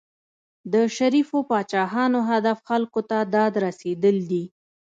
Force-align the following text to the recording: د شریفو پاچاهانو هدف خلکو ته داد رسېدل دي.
د 0.73 0.75
شریفو 0.97 1.37
پاچاهانو 1.49 2.19
هدف 2.31 2.57
خلکو 2.69 3.01
ته 3.09 3.17
داد 3.35 3.53
رسېدل 3.65 4.17
دي. 4.31 4.43